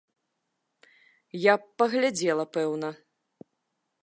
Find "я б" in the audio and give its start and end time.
1.41-1.69